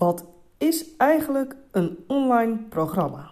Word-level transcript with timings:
Wat 0.00 0.24
is 0.58 0.96
eigenlijk 0.96 1.56
een 1.70 2.04
online 2.06 2.56
programma? 2.68 3.30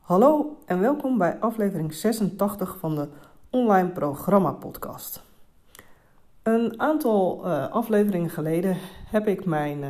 Hallo 0.00 0.58
en 0.66 0.80
welkom 0.80 1.18
bij 1.18 1.40
aflevering 1.40 1.94
86 1.94 2.76
van 2.78 2.94
de 2.94 3.08
Online 3.50 3.88
Programma 3.88 4.50
Podcast. 4.50 5.22
Een 6.42 6.80
aantal 6.80 7.42
uh, 7.44 7.70
afleveringen 7.70 8.30
geleden 8.30 8.76
heb 9.06 9.26
ik 9.26 9.44
mijn, 9.44 9.78
uh, 9.78 9.88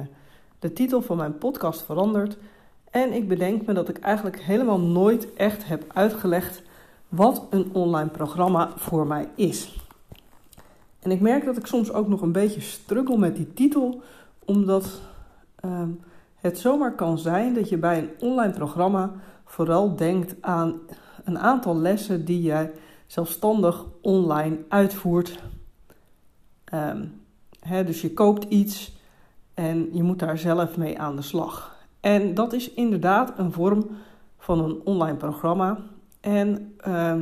de 0.58 0.72
titel 0.72 1.02
van 1.02 1.16
mijn 1.16 1.38
podcast 1.38 1.82
veranderd. 1.82 2.36
En 2.90 3.12
ik 3.12 3.28
bedenk 3.28 3.66
me 3.66 3.72
dat 3.72 3.88
ik 3.88 3.98
eigenlijk 3.98 4.40
helemaal 4.40 4.80
nooit 4.80 5.32
echt 5.34 5.66
heb 5.66 5.84
uitgelegd 5.94 6.62
wat 7.08 7.46
een 7.50 7.70
online 7.72 8.10
programma 8.10 8.72
voor 8.76 9.06
mij 9.06 9.28
is. 9.34 9.86
En 11.00 11.10
ik 11.10 11.20
merk 11.20 11.44
dat 11.44 11.56
ik 11.56 11.66
soms 11.66 11.92
ook 11.92 12.08
nog 12.08 12.22
een 12.22 12.32
beetje 12.32 12.60
struggle 12.60 13.18
met 13.18 13.36
die 13.36 13.52
titel, 13.52 14.02
omdat 14.44 15.00
uh, 15.64 15.82
het 16.34 16.58
zomaar 16.58 16.94
kan 16.94 17.18
zijn 17.18 17.54
dat 17.54 17.68
je 17.68 17.76
bij 17.76 17.98
een 17.98 18.10
online 18.20 18.52
programma 18.52 19.12
vooral 19.44 19.96
denkt 19.96 20.34
aan 20.40 20.80
een 21.24 21.38
aantal 21.38 21.76
lessen 21.76 22.24
die 22.24 22.42
jij 22.42 22.72
zelfstandig 23.06 23.84
online 24.00 24.58
uitvoert. 24.68 25.42
Um, 26.74 27.22
dus 27.86 28.00
je 28.00 28.12
koopt 28.12 28.44
iets 28.44 28.96
en 29.54 29.88
je 29.92 30.02
moet 30.02 30.18
daar 30.18 30.38
zelf 30.38 30.76
mee 30.76 30.98
aan 30.98 31.16
de 31.16 31.22
slag. 31.22 31.76
En 32.00 32.34
dat 32.34 32.52
is 32.52 32.74
inderdaad 32.74 33.38
een 33.38 33.52
vorm 33.52 33.86
van 34.38 34.64
een 34.64 34.80
online 34.84 35.16
programma. 35.16 35.78
En 36.20 36.74
uh, 36.88 37.14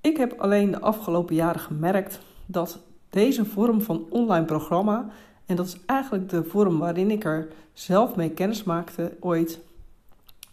ik 0.00 0.16
heb 0.16 0.40
alleen 0.40 0.70
de 0.70 0.80
afgelopen 0.80 1.34
jaren 1.34 1.60
gemerkt 1.60 2.20
dat 2.46 2.78
deze 3.10 3.44
vorm 3.44 3.80
van 3.82 4.06
online 4.10 4.44
programma, 4.44 5.06
en 5.50 5.56
dat 5.56 5.66
is 5.66 5.76
eigenlijk 5.86 6.28
de 6.28 6.44
vorm 6.44 6.78
waarin 6.78 7.10
ik 7.10 7.24
er 7.24 7.48
zelf 7.72 8.16
mee 8.16 8.30
kennis 8.30 8.64
maakte 8.64 9.16
ooit 9.20 9.60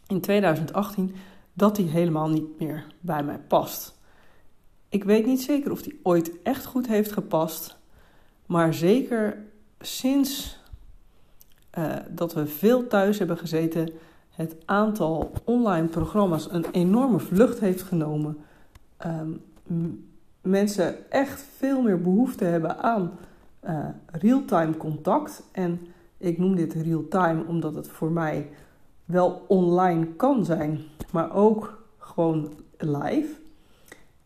in 0.08 0.22
2018, 0.22 1.16
dat 1.54 1.76
die 1.76 1.88
helemaal 1.88 2.30
niet 2.30 2.60
meer 2.60 2.86
bij 3.00 3.24
mij 3.24 3.40
past. 3.48 4.00
Ik 4.90 5.04
weet 5.04 5.26
niet 5.26 5.42
zeker 5.42 5.72
of 5.72 5.82
die 5.82 6.00
ooit 6.04 6.42
echt 6.44 6.66
goed 6.66 6.88
heeft 6.88 7.12
gepast, 7.12 7.78
maar 8.46 8.74
zeker 8.74 9.38
sinds 9.80 10.60
uh, 11.78 11.96
dat 12.10 12.34
we 12.34 12.46
veel 12.46 12.88
thuis 12.88 13.18
hebben 13.18 13.38
gezeten, 13.38 13.90
het 14.30 14.56
aantal 14.66 15.32
online 15.44 15.88
programma's 15.88 16.52
een 16.52 16.66
enorme 16.72 17.20
vlucht 17.20 17.60
heeft 17.60 17.82
genomen. 17.82 18.38
Um, 19.06 19.42
mensen 20.42 21.12
echt 21.12 21.46
veel 21.58 21.82
meer 21.82 22.02
behoefte 22.02 22.44
hebben 22.44 22.78
aan 22.78 23.12
uh, 23.68 23.86
real-time 24.12 24.78
contact. 24.78 25.44
En 25.52 25.80
ik 26.18 26.38
noem 26.38 26.56
dit 26.56 26.74
real-time 26.74 27.46
omdat 27.48 27.76
het 27.76 27.88
voor 27.88 28.12
mij 28.12 28.50
wel 29.06 29.46
online 29.48 30.06
kan 30.06 30.46
zijn, 30.46 30.82
maar 31.12 31.34
ook 31.34 31.84
gewoon 31.98 32.54
live. 32.78 33.36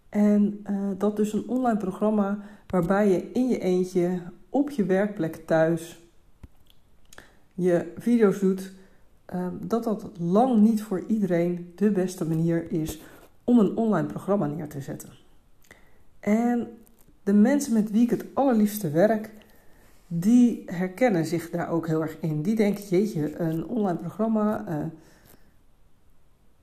En 0.10 0.66
uh, 0.70 0.90
dat 0.98 1.16
dus 1.16 1.34
een 1.34 1.48
online 1.48 1.78
programma 1.78 2.40
waarbij 2.68 3.10
je 3.10 3.32
in 3.32 3.48
je 3.48 3.60
eentje 3.60 4.22
op 4.50 4.70
je 4.70 4.86
werkplek 4.86 5.36
thuis 5.36 6.00
je 7.54 7.94
video's 7.98 8.40
doet, 8.40 8.72
uh, 9.34 9.48
dat 9.62 9.84
dat 9.84 10.10
lang 10.20 10.62
niet 10.62 10.84
voor 10.84 11.04
iedereen 11.08 11.72
de 11.76 11.92
beste 11.92 12.28
manier 12.28 12.72
is 12.72 13.02
om 13.44 13.60
een 13.60 13.78
online 13.78 14.08
programma 14.08 14.46
neer 14.46 14.70
te 14.70 14.82
zetten. 14.82 15.10
En 16.20 16.68
de 17.24 17.34
mensen 17.34 17.74
met 17.74 17.92
wie 17.92 18.02
ik 18.02 18.10
het 18.10 18.26
allerliefste 18.34 18.90
werk, 18.90 19.30
die 20.08 20.64
herkennen 20.66 21.26
zich 21.26 21.50
daar 21.50 21.70
ook 21.70 21.88
heel 21.88 22.02
erg 22.02 22.18
in. 22.20 22.42
Die 22.42 22.56
denken, 22.56 22.84
jeetje, 22.84 23.40
een 23.40 23.68
online 23.68 23.98
programma. 23.98 24.66
Uh, 24.70 24.76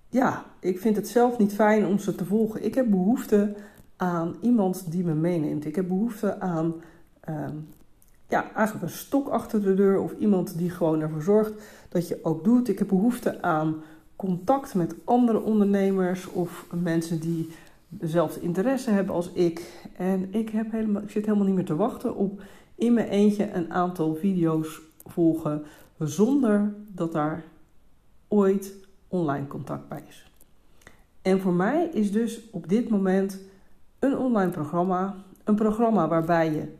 ja, 0.09 0.45
ik 0.61 0.79
vind 0.79 0.97
het 0.97 1.09
zelf 1.09 1.39
niet 1.39 1.55
fijn 1.55 1.87
om 1.87 1.99
ze 1.99 2.15
te 2.15 2.25
volgen. 2.25 2.65
Ik 2.65 2.75
heb 2.75 2.91
behoefte 2.91 3.55
aan 3.97 4.37
iemand 4.41 4.91
die 4.91 5.05
me 5.05 5.15
meeneemt. 5.15 5.65
Ik 5.65 5.77
heb 5.77 5.89
behoefte 5.89 6.41
aan 6.41 6.75
uh, 7.29 7.45
ja, 8.29 8.53
eigenlijk 8.55 8.85
een 8.85 8.99
stok 8.99 9.29
achter 9.29 9.63
de 9.63 9.75
deur 9.75 10.01
of 10.01 10.13
iemand 10.19 10.59
die 10.59 10.71
gewoon 10.71 11.01
ervoor 11.01 11.23
zorgt 11.23 11.53
dat 11.89 12.09
je 12.09 12.19
ook 12.23 12.45
doet. 12.45 12.69
Ik 12.69 12.79
heb 12.79 12.89
behoefte 12.89 13.43
aan 13.43 13.83
contact 14.17 14.75
met 14.75 14.95
andere 15.05 15.41
ondernemers 15.41 16.27
of 16.27 16.67
mensen 16.71 17.21
die 17.21 17.49
dezelfde 17.89 18.41
interesse 18.41 18.91
hebben 18.91 19.15
als 19.15 19.33
ik. 19.33 19.87
En 19.97 20.35
ik, 20.35 20.49
heb 20.49 20.71
helemaal, 20.71 21.03
ik 21.03 21.11
zit 21.11 21.25
helemaal 21.25 21.47
niet 21.47 21.55
meer 21.55 21.65
te 21.65 21.77
wachten 21.77 22.17
op 22.17 22.43
in 22.75 22.93
mijn 22.93 23.09
eentje 23.09 23.53
een 23.53 23.73
aantal 23.73 24.15
video's 24.15 24.81
volgen 25.07 25.65
zonder 25.99 26.75
dat 26.93 27.13
daar 27.13 27.45
ooit 28.29 28.75
online 29.09 29.47
contact 29.47 29.89
bij 29.89 30.03
is. 30.09 30.31
En 31.23 31.41
voor 31.41 31.53
mij 31.53 31.89
is 31.93 32.13
dus 32.13 32.51
op 32.51 32.69
dit 32.69 32.89
moment 32.89 33.41
een 33.99 34.19
online 34.19 34.51
programma, 34.51 35.15
een 35.45 35.55
programma 35.55 36.09
waarbij 36.09 36.53
je 36.53 36.73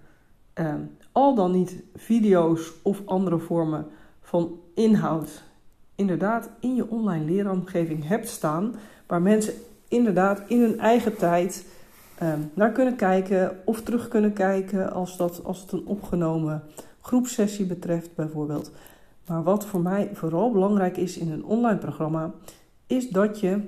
eh, 0.53 0.75
al 1.13 1.35
dan 1.35 1.53
niet 1.53 1.83
video's 1.95 2.73
of 2.83 3.03
andere 3.05 3.39
vormen 3.39 3.87
van 4.21 4.61
inhoud 4.75 5.43
inderdaad 5.95 6.51
in 6.61 6.75
je 6.75 6.91
online 6.91 7.25
leeromgeving 7.25 8.07
hebt 8.09 8.29
staan, 8.29 8.75
waar 9.07 9.23
mensen 9.23 9.55
inderdaad 9.89 10.43
in 10.47 10.61
hun 10.61 10.79
eigen 10.79 11.17
tijd 11.17 11.65
uh, 12.23 12.33
naar 12.55 12.73
kunnen 12.73 12.97
kijken 12.97 13.59
of 13.65 13.83
terug 13.83 14.09
kunnen 14.09 14.33
kijken 14.33 14.93
als, 14.93 15.17
dat, 15.17 15.45
als 15.45 15.61
het 15.61 15.73
een 15.73 15.87
opgenomen 15.87 16.63
groepsessie 17.01 17.67
betreft 17.67 18.15
bijvoorbeeld. 18.15 18.71
Maar 19.27 19.43
wat 19.43 19.67
voor 19.67 19.81
mij 19.81 20.11
vooral 20.13 20.53
belangrijk 20.53 20.97
is 20.97 21.19
in 21.19 21.33
een 21.33 21.45
online 21.45 21.79
programma, 21.79 22.33
is 22.87 23.09
dat 23.09 23.41
je 23.41 23.61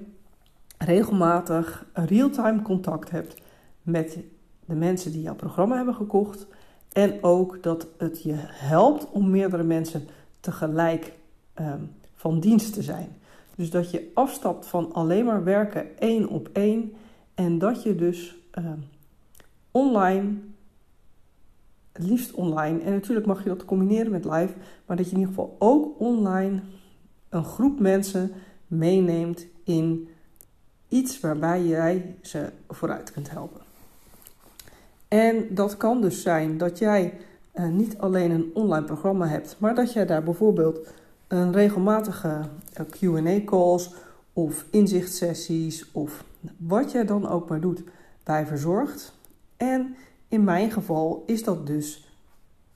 regelmatig 0.78 1.86
real-time 1.92 2.62
contact 2.62 3.10
hebt 3.10 3.34
met 3.82 4.18
de 4.64 4.74
mensen 4.74 5.12
die 5.12 5.22
jouw 5.22 5.34
programma 5.34 5.76
hebben 5.76 5.94
gekocht. 5.94 6.46
En 6.92 7.22
ook 7.22 7.62
dat 7.62 7.86
het 7.98 8.22
je 8.22 8.34
helpt 8.36 9.10
om 9.10 9.30
meerdere 9.30 9.62
mensen 9.62 10.08
tegelijk 10.40 11.12
um, 11.60 11.90
van 12.14 12.40
dienst 12.40 12.74
te 12.74 12.82
zijn. 12.82 13.16
Dus 13.60 13.70
dat 13.70 13.90
je 13.90 14.10
afstapt 14.14 14.66
van 14.66 14.92
alleen 14.92 15.24
maar 15.24 15.44
werken 15.44 15.98
één 15.98 16.28
op 16.28 16.48
één 16.52 16.92
en 17.34 17.58
dat 17.58 17.82
je 17.82 17.94
dus 17.94 18.36
uh, 18.58 18.64
online, 19.70 20.32
liefst 21.92 22.32
online, 22.32 22.80
en 22.80 22.92
natuurlijk 22.92 23.26
mag 23.26 23.42
je 23.42 23.48
dat 23.48 23.64
combineren 23.64 24.10
met 24.10 24.24
live, 24.24 24.52
maar 24.86 24.96
dat 24.96 25.06
je 25.06 25.12
in 25.12 25.18
ieder 25.18 25.34
geval 25.34 25.56
ook 25.58 26.00
online 26.00 26.60
een 27.28 27.44
groep 27.44 27.80
mensen 27.80 28.32
meeneemt 28.66 29.46
in 29.64 30.08
iets 30.88 31.20
waarbij 31.20 31.66
jij 31.66 32.14
ze 32.22 32.52
vooruit 32.68 33.12
kunt 33.12 33.30
helpen. 33.30 33.60
En 35.08 35.46
dat 35.50 35.76
kan 35.76 36.00
dus 36.00 36.22
zijn 36.22 36.58
dat 36.58 36.78
jij 36.78 37.18
uh, 37.54 37.66
niet 37.66 37.98
alleen 37.98 38.30
een 38.30 38.50
online 38.54 38.86
programma 38.86 39.26
hebt, 39.26 39.56
maar 39.58 39.74
dat 39.74 39.92
jij 39.92 40.06
daar 40.06 40.22
bijvoorbeeld 40.22 40.88
een 41.30 41.52
regelmatige 41.52 42.40
eh, 42.72 42.84
QA-calls 42.86 43.94
of 44.32 44.64
inzichtsessies 44.70 45.90
of 45.92 46.24
wat 46.56 46.92
jij 46.92 47.04
dan 47.04 47.28
ook 47.28 47.48
maar 47.48 47.60
doet 47.60 47.82
bij 48.24 48.46
verzorgt. 48.46 49.14
En 49.56 49.96
in 50.28 50.44
mijn 50.44 50.70
geval 50.70 51.22
is 51.26 51.44
dat 51.44 51.66
dus 51.66 52.14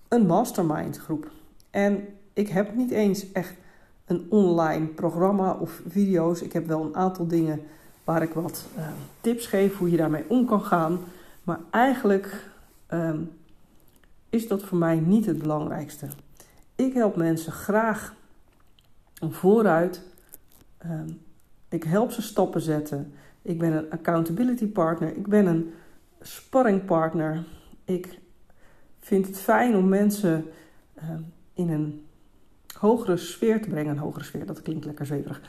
een 0.08 0.26
mastermind 0.26 0.98
groep. 0.98 1.30
En 1.70 2.06
ik 2.32 2.48
heb 2.48 2.74
niet 2.74 2.90
eens 2.90 3.32
echt 3.32 3.54
een 4.04 4.26
online 4.28 4.86
programma 4.86 5.52
of 5.52 5.82
video's. 5.88 6.42
Ik 6.42 6.52
heb 6.52 6.66
wel 6.66 6.84
een 6.84 6.96
aantal 6.96 7.26
dingen 7.26 7.60
waar 8.04 8.22
ik 8.22 8.32
wat 8.32 8.66
uh, 8.76 8.88
tips 9.20 9.46
geef 9.46 9.76
hoe 9.76 9.90
je 9.90 9.96
daarmee 9.96 10.24
om 10.28 10.46
kan 10.46 10.62
gaan. 10.62 11.00
Maar 11.42 11.58
eigenlijk 11.70 12.50
um, 12.88 13.30
is 14.30 14.48
dat 14.48 14.62
voor 14.62 14.78
mij 14.78 14.96
niet 14.96 15.26
het 15.26 15.38
belangrijkste. 15.38 16.06
Ik 16.74 16.94
help 16.94 17.16
mensen 17.16 17.52
graag 17.52 18.14
vooruit. 19.32 20.02
Ehm, 20.78 21.10
ik 21.68 21.84
help 21.84 22.10
ze 22.10 22.22
stappen 22.22 22.60
zetten. 22.60 23.12
Ik 23.42 23.58
ben 23.58 23.72
een 23.72 23.90
accountability 23.90 24.66
partner. 24.66 25.16
Ik 25.16 25.26
ben 25.26 25.46
een 25.46 25.72
sparring 26.20 26.84
partner. 26.84 27.44
Ik 27.84 28.18
vind 29.00 29.26
het 29.26 29.38
fijn 29.38 29.76
om 29.76 29.88
mensen 29.88 30.44
ehm, 30.94 31.20
in 31.54 31.70
een 31.70 32.04
hogere 32.78 33.16
sfeer 33.16 33.62
te 33.62 33.68
brengen. 33.68 33.90
Een 33.90 33.98
hogere 33.98 34.24
sfeer, 34.24 34.46
dat 34.46 34.62
klinkt 34.62 34.84
lekker 34.84 35.06
zweverig. 35.06 35.40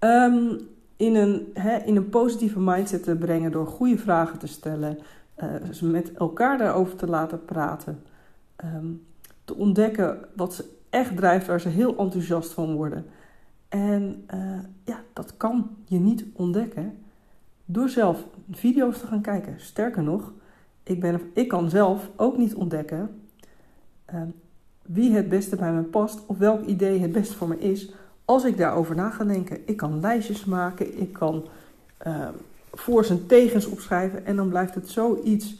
Um, 0.00 0.58
in, 0.96 1.14
een, 1.14 1.54
in 1.84 1.96
een 1.96 2.08
positieve 2.08 2.60
mindset 2.60 3.02
te 3.02 3.16
brengen 3.16 3.52
door 3.52 3.66
goede 3.66 3.98
vragen 3.98 4.38
te 4.38 4.46
stellen. 4.46 4.98
Uh, 5.42 5.80
met 5.82 6.12
elkaar 6.12 6.58
daarover 6.58 6.96
te 6.96 7.06
laten 7.06 7.44
praten. 7.44 8.02
te 9.44 9.54
ontdekken 9.54 10.18
wat 10.34 10.54
ze 10.54 10.64
echt 10.94 11.16
drijft, 11.16 11.46
waar 11.46 11.60
ze 11.60 11.68
heel 11.68 11.96
enthousiast 11.96 12.52
van 12.52 12.74
worden. 12.74 13.06
En 13.68 14.24
uh, 14.34 14.58
ja, 14.84 15.00
dat 15.12 15.36
kan 15.36 15.70
je 15.84 15.98
niet 15.98 16.24
ontdekken 16.32 16.98
door 17.64 17.88
zelf 17.88 18.24
video's 18.50 18.98
te 18.98 19.06
gaan 19.06 19.20
kijken. 19.20 19.54
Sterker 19.60 20.02
nog, 20.02 20.32
ik, 20.82 21.00
ben, 21.00 21.20
ik 21.32 21.48
kan 21.48 21.70
zelf 21.70 22.10
ook 22.16 22.36
niet 22.36 22.54
ontdekken 22.54 23.20
uh, 24.14 24.22
wie 24.82 25.12
het 25.12 25.28
beste 25.28 25.56
bij 25.56 25.72
me 25.72 25.82
past 25.82 26.26
of 26.26 26.38
welk 26.38 26.64
idee 26.64 27.00
het 27.00 27.12
beste 27.12 27.34
voor 27.34 27.48
me 27.48 27.58
is 27.58 27.92
als 28.24 28.44
ik 28.44 28.56
daarover 28.56 28.94
na 28.94 29.10
ga 29.10 29.24
denken. 29.24 29.58
Ik 29.64 29.76
kan 29.76 30.00
lijstjes 30.00 30.44
maken, 30.44 31.00
ik 31.00 31.12
kan 31.12 31.44
uh, 32.06 32.28
voor's 32.72 33.10
en 33.10 33.26
tegens 33.26 33.66
opschrijven 33.66 34.26
en 34.26 34.36
dan 34.36 34.48
blijft 34.48 34.74
het 34.74 34.88
zoiets 34.88 35.56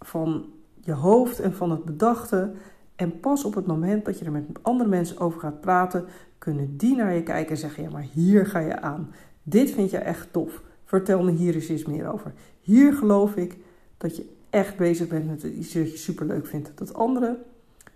van 0.00 0.44
je 0.80 0.92
hoofd 0.92 1.40
en 1.40 1.54
van 1.54 1.70
het 1.70 1.84
bedachte. 1.84 2.52
En 2.96 3.20
pas 3.20 3.44
op 3.44 3.54
het 3.54 3.66
moment 3.66 4.04
dat 4.04 4.18
je 4.18 4.24
er 4.24 4.32
met 4.32 4.44
andere 4.62 4.88
mensen 4.88 5.18
over 5.18 5.40
gaat 5.40 5.60
praten, 5.60 6.04
kunnen 6.38 6.76
die 6.76 6.96
naar 6.96 7.14
je 7.14 7.22
kijken 7.22 7.50
en 7.50 7.56
zeggen: 7.56 7.82
Ja, 7.82 7.90
maar 7.90 8.06
hier 8.12 8.46
ga 8.46 8.58
je 8.58 8.80
aan. 8.80 9.10
Dit 9.42 9.70
vind 9.70 9.90
je 9.90 9.98
echt 9.98 10.32
tof. 10.32 10.62
Vertel 10.84 11.22
me 11.22 11.30
hier 11.30 11.54
eens 11.54 11.70
iets 11.70 11.84
meer 11.84 12.12
over. 12.12 12.32
Hier 12.60 12.92
geloof 12.92 13.36
ik 13.36 13.56
dat 13.96 14.16
je 14.16 14.34
echt 14.50 14.76
bezig 14.76 15.08
bent 15.08 15.26
met 15.26 15.42
iets 15.42 15.72
dat 15.72 15.90
je 15.90 15.96
superleuk 15.96 16.46
vindt. 16.46 16.72
Dat 16.74 16.94
andere 16.94 17.38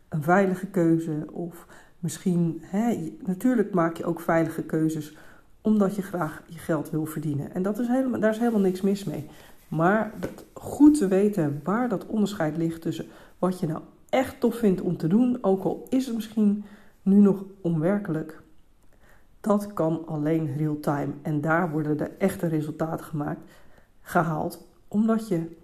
een 0.09 0.23
veilige 0.23 0.67
keuze 0.67 1.27
of 1.31 1.67
misschien, 1.99 2.63
hè, 2.63 3.13
natuurlijk 3.27 3.75
maak 3.75 3.97
je 3.97 4.05
ook 4.05 4.21
veilige 4.21 4.63
keuzes 4.63 5.17
omdat 5.61 5.97
je 5.97 6.03
graag 6.03 6.43
je 6.47 6.59
geld 6.59 6.91
wil 6.91 7.07
verdienen. 7.07 7.55
En 7.55 7.63
dat 7.63 7.79
is 7.79 7.87
helemaal, 7.87 8.21
daar 8.21 8.31
is 8.31 8.39
helemaal 8.39 8.61
niks 8.61 8.81
mis 8.81 9.05
mee. 9.05 9.27
Maar 9.69 10.13
goed 10.53 10.99
te 10.99 11.09
weten 11.09 11.61
waar 11.65 11.89
dat 11.89 12.07
onderscheid 12.07 12.57
ligt 12.57 12.83
tussen 12.83 13.07
wat 13.39 13.61
je 13.61 13.67
nou 13.67 13.81
echt 14.11 14.41
tof 14.41 14.55
vindt 14.55 14.81
om 14.81 14.97
te 14.97 15.09
doen, 15.09 15.39
ook 15.41 15.65
al 15.65 15.87
is 15.89 16.07
het 16.07 16.15
misschien 16.15 16.65
nu 17.03 17.17
nog 17.17 17.45
onwerkelijk, 17.61 18.43
dat 19.41 19.73
kan 19.73 20.07
alleen 20.07 20.57
real-time. 20.57 21.13
En 21.23 21.41
daar 21.41 21.71
worden 21.71 21.97
de 21.97 22.11
echte 22.19 22.47
resultaten 22.47 23.05
gemaakt, 23.05 23.41
gehaald, 24.01 24.67
omdat 24.89 25.29
je 25.29 25.57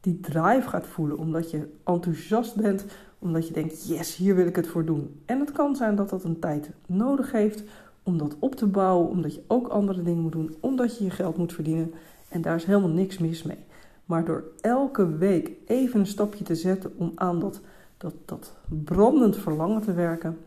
die 0.00 0.20
drive 0.20 0.68
gaat 0.68 0.86
voelen, 0.86 1.18
omdat 1.18 1.50
je 1.50 1.72
enthousiast 1.84 2.56
bent, 2.56 2.84
omdat 3.18 3.48
je 3.48 3.52
denkt, 3.52 3.88
yes, 3.88 4.16
hier 4.16 4.34
wil 4.34 4.46
ik 4.46 4.56
het 4.56 4.66
voor 4.66 4.84
doen. 4.84 5.20
En 5.24 5.40
het 5.40 5.52
kan 5.52 5.76
zijn 5.76 5.94
dat 5.94 6.10
dat 6.10 6.24
een 6.24 6.38
tijd 6.38 6.70
nodig 6.86 7.32
heeft 7.32 7.62
om 8.02 8.18
dat 8.18 8.36
op 8.38 8.54
te 8.54 8.66
bouwen, 8.66 9.08
omdat 9.08 9.34
je 9.34 9.42
ook 9.46 9.68
andere 9.68 10.02
dingen 10.02 10.22
moet 10.22 10.32
doen, 10.32 10.56
omdat 10.60 10.98
je 10.98 11.04
je 11.04 11.10
geld 11.10 11.36
moet 11.36 11.52
verdienen. 11.52 11.94
En 12.28 12.42
daar 12.42 12.54
is 12.54 12.64
helemaal 12.64 12.88
niks 12.88 13.18
mis 13.18 13.42
mee. 13.42 13.58
Maar 14.04 14.24
door 14.24 14.44
elke 14.60 15.16
week 15.16 15.50
even 15.66 16.00
een 16.00 16.06
stapje 16.06 16.44
te 16.44 16.54
zetten 16.54 16.92
om 16.96 17.12
aan 17.14 17.40
dat, 17.40 17.60
dat, 17.98 18.14
dat 18.24 18.56
brandend 18.84 19.36
verlangen 19.36 19.82
te 19.82 19.92
werken, 19.92 20.38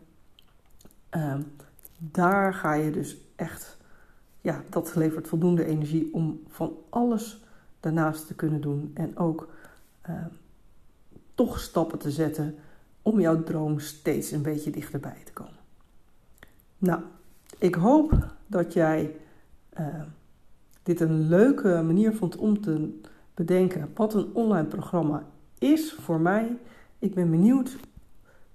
uh, 1.16 1.34
daar 1.98 2.54
ga 2.54 2.72
je 2.72 2.90
dus 2.90 3.16
echt, 3.36 3.76
ja, 4.40 4.62
dat 4.70 4.94
levert 4.94 5.28
voldoende 5.28 5.64
energie 5.64 6.08
om 6.12 6.42
van 6.48 6.76
alles 6.88 7.44
daarnaast 7.80 8.26
te 8.26 8.34
kunnen 8.34 8.60
doen. 8.60 8.90
En 8.94 9.18
ook 9.18 9.48
uh, 10.08 10.26
toch 11.34 11.60
stappen 11.60 11.98
te 11.98 12.10
zetten 12.10 12.54
om 13.02 13.20
jouw 13.20 13.42
droom 13.42 13.78
steeds 13.78 14.30
een 14.30 14.42
beetje 14.42 14.70
dichterbij 14.70 15.22
te 15.24 15.32
komen. 15.32 15.60
Nou, 16.78 17.00
ik 17.58 17.74
hoop 17.74 18.26
dat 18.46 18.72
jij 18.72 19.16
uh, 19.78 20.02
dit 20.82 21.00
een 21.00 21.28
leuke 21.28 21.68
manier 21.68 22.14
vond 22.14 22.36
om 22.36 22.60
te 22.60 23.00
bedenken 23.34 23.90
wat 23.94 24.14
een 24.14 24.30
online 24.32 24.66
programma 24.66 25.26
is 25.58 25.92
voor 25.92 26.20
mij. 26.20 26.56
Ik 27.02 27.14
ben 27.14 27.30
benieuwd 27.30 27.76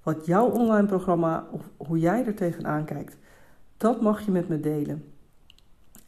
wat 0.04 0.26
jouw 0.26 0.50
online 0.50 0.88
programma 0.88 1.48
of 1.52 1.70
hoe 1.78 2.00
jij 2.00 2.26
er 2.26 2.36
tegenaan 2.36 2.86
kijkt. 2.86 3.18
Dat 3.78 4.02
mag 4.02 4.26
je 4.26 4.32
met 4.32 4.48
me 4.48 4.60
delen. 4.60 5.04